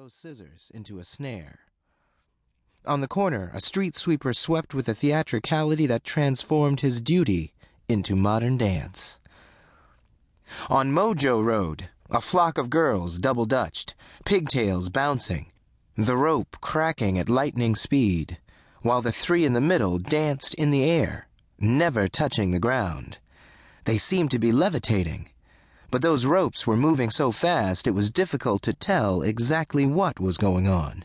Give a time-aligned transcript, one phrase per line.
[0.00, 1.58] those scissors into a snare.
[2.86, 7.52] On the corner, a street sweeper swept with a theatricality that transformed his duty
[7.86, 9.20] into modern dance.
[10.70, 13.94] On Mojo Road, a flock of girls double dutched,
[14.24, 15.52] pigtails bouncing,
[15.98, 18.38] the rope cracking at lightning speed,
[18.80, 21.28] while the three in the middle danced in the air,
[21.58, 23.18] never touching the ground.
[23.84, 25.28] They seemed to be levitating,
[25.90, 30.36] but those ropes were moving so fast it was difficult to tell exactly what was
[30.36, 31.04] going on.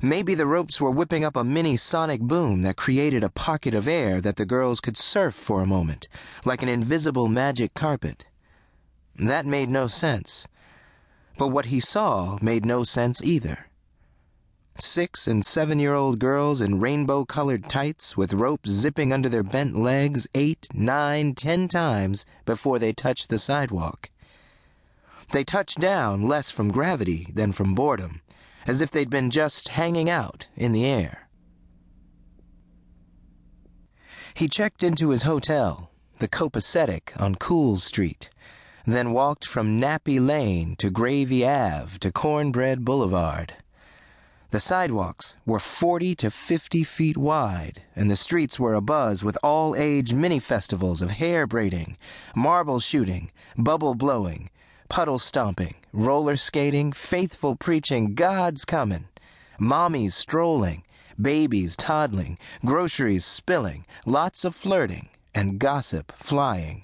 [0.00, 3.88] Maybe the ropes were whipping up a mini sonic boom that created a pocket of
[3.88, 6.08] air that the girls could surf for a moment,
[6.44, 8.24] like an invisible magic carpet.
[9.16, 10.46] That made no sense.
[11.36, 13.69] But what he saw made no sense either.
[14.82, 19.42] Six and seven year old girls in rainbow colored tights with ropes zipping under their
[19.42, 24.08] bent legs eight, nine, ten times before they touch the sidewalk.
[25.32, 28.22] They touch down less from gravity than from boredom,
[28.66, 31.28] as if they'd been just hanging out in the air.
[34.32, 38.30] He checked into his hotel, the Copacetic on Cool Street,
[38.86, 43.56] then walked from Nappy Lane to Gravy Ave to Cornbread Boulevard.
[44.50, 49.76] The sidewalks were 40 to 50 feet wide, and the streets were abuzz with all
[49.76, 51.96] age mini festivals of hair braiding,
[52.34, 54.50] marble shooting, bubble blowing,
[54.88, 59.06] puddle stomping, roller skating, faithful preaching, God's coming,
[59.60, 60.82] mommies strolling,
[61.20, 66.82] babies toddling, groceries spilling, lots of flirting, and gossip flying.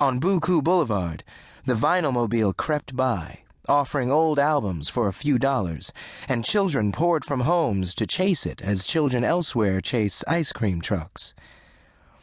[0.00, 1.22] On Buku Boulevard,
[1.66, 5.92] the vinyl mobile crept by offering old albums for a few dollars,
[6.28, 11.34] and children poured from homes to chase it as children elsewhere chase ice cream trucks.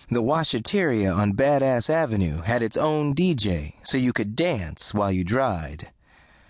[0.10, 5.24] The washateria on Badass Avenue had its own DJ, so you could dance while you
[5.24, 5.92] dried.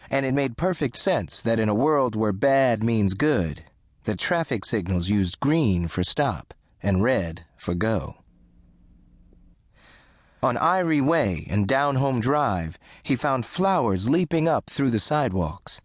[0.09, 3.63] And it made perfect sense that in a world where bad means good,
[4.03, 8.22] the traffic signals used green for stop and red for go.
[10.43, 15.79] On Irie Way and Down Home Drive, he found flowers leaping up through the sidewalks.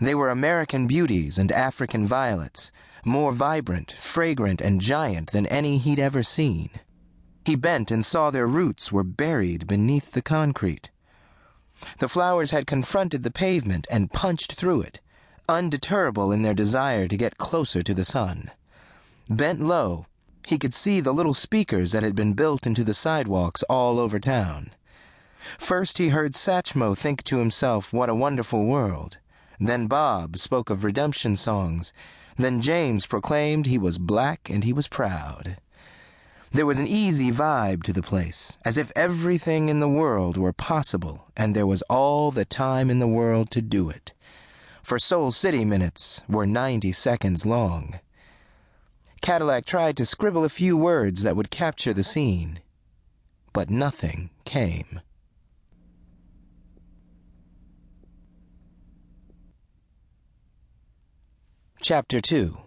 [0.00, 2.70] They were American beauties and African violets,
[3.04, 6.70] more vibrant, fragrant, and giant than any he'd ever seen.
[7.44, 10.90] He bent and saw their roots were buried beneath the concrete.
[11.98, 15.00] The flowers had confronted the pavement and punched through it,
[15.48, 18.52] undeterrable in their desire to get closer to the sun.
[19.28, 20.06] Bent low,
[20.46, 24.20] he could see the little speakers that had been built into the sidewalks all over
[24.20, 24.70] town.
[25.58, 29.18] First, he heard Satchmo think to himself, What a wonderful world.
[29.58, 31.92] Then Bob spoke of redemption songs.
[32.36, 35.56] Then James proclaimed he was black and he was proud.
[36.52, 40.52] There was an easy vibe to the place, as if everything in the world were
[40.52, 44.12] possible and there was all the time in the world to do it.
[44.80, 47.98] For Soul City minutes were 90 seconds long.
[49.20, 52.60] Cadillac tried to scribble a few words that would capture the scene,
[53.52, 55.00] but nothing came.
[61.80, 62.58] Chapter 2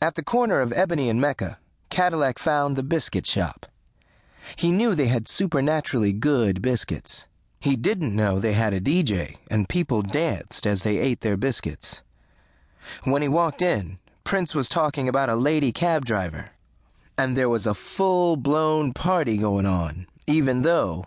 [0.00, 1.58] At the corner of Ebony and Mecca,
[1.90, 3.66] Cadillac found the biscuit shop.
[4.56, 7.28] He knew they had supernaturally good biscuits.
[7.60, 12.02] He didn't know they had a DJ, and people danced as they ate their biscuits.
[13.04, 16.50] When he walked in, Prince was talking about a lady cab driver.
[17.16, 21.06] And there was a full blown party going on, even though,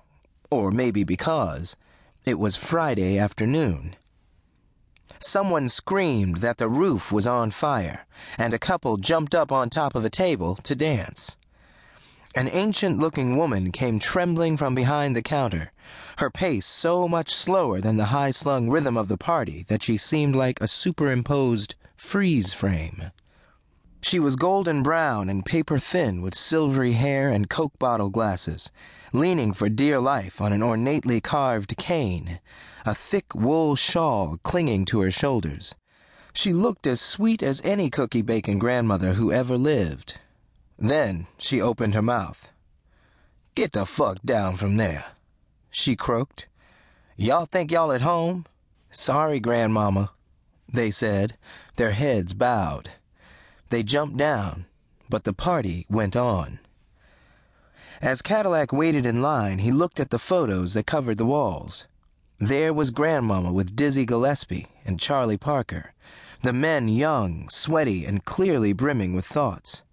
[0.51, 1.75] or maybe because,
[2.25, 3.95] it was Friday afternoon.
[5.19, 8.05] Someone screamed that the roof was on fire,
[8.38, 11.38] and a couple jumped up on top of a table to dance.
[12.35, 15.71] An ancient looking woman came trembling from behind the counter,
[16.17, 19.97] her pace so much slower than the high slung rhythm of the party that she
[19.97, 23.11] seemed like a superimposed freeze frame.
[24.01, 28.71] She was golden brown and paper thin with silvery hair and Coke bottle glasses,
[29.13, 32.39] leaning for dear life on an ornately carved cane,
[32.83, 35.75] a thick wool shawl clinging to her shoulders.
[36.33, 40.19] She looked as sweet as any cookie bacon grandmother who ever lived.
[40.78, 42.50] Then she opened her mouth.
[43.56, 45.06] Get the fuck down from there,
[45.70, 46.48] she croaked.
[47.16, 48.46] Y'all think y'all at home?
[48.90, 50.12] Sorry, grandmama,
[50.68, 51.38] they said,
[51.75, 52.92] their heads bowed.
[53.70, 54.66] They jumped down,
[55.10, 56.60] but the party went on.
[58.02, 61.88] As Cadillac waited in line, he looked at the photos that covered the walls.
[62.40, 65.94] There was Grandmama with Dizzy Gillespie and Charlie Parker,
[66.42, 69.84] the men young, sweaty, and clearly brimming with thoughts.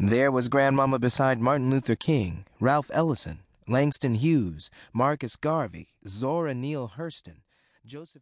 [0.00, 6.92] There was Grandmama beside Martin Luther King, Ralph Ellison, Langston Hughes, Marcus Garvey, Zora Neale
[6.96, 7.38] Hurston,
[7.84, 8.14] Joseph.